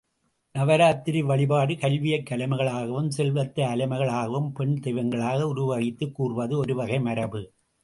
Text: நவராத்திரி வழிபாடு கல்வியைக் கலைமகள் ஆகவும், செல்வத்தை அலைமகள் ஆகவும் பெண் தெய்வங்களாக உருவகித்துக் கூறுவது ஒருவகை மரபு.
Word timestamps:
நவராத்திரி 0.55 1.21
வழிபாடு 1.21 1.77
கல்வியைக் 1.77 2.25
கலைமகள் 2.25 2.67
ஆகவும், 2.67 3.11
செல்வத்தை 3.11 3.63
அலைமகள் 3.63 4.07
ஆகவும் 4.07 4.53
பெண் 4.53 4.79
தெய்வங்களாக 4.79 5.47
உருவகித்துக் 5.47 6.15
கூறுவது 6.15 6.57
ஒருவகை 6.57 6.99
மரபு. 6.99 7.51